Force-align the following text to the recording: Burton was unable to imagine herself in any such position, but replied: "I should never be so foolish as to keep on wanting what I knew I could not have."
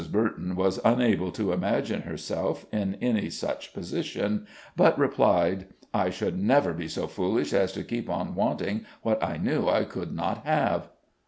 Burton 0.11 0.55
was 0.55 0.79
unable 0.83 1.29
to 1.31 1.51
imagine 1.51 2.01
herself 2.01 2.65
in 2.73 2.95
any 3.01 3.29
such 3.29 3.71
position, 3.71 4.47
but 4.75 4.97
replied: 4.97 5.67
"I 5.93 6.09
should 6.09 6.39
never 6.39 6.73
be 6.73 6.87
so 6.87 7.05
foolish 7.05 7.53
as 7.53 7.71
to 7.73 7.83
keep 7.83 8.09
on 8.09 8.33
wanting 8.33 8.87
what 9.03 9.23
I 9.23 9.37
knew 9.37 9.69
I 9.69 9.83
could 9.83 10.11
not 10.11 10.39
have." 10.43 10.89